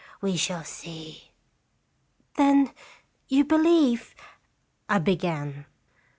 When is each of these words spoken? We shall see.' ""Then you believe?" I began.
We 0.19 0.35
shall 0.35 0.63
see.' 0.63 1.29
""Then 2.35 2.71
you 3.27 3.43
believe?" 3.45 4.15
I 4.89 4.97
began. 4.97 5.67